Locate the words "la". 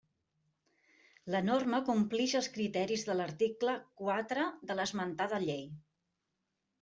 1.33-1.41